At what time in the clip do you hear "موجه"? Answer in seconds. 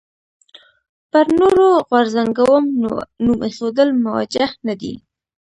4.03-4.45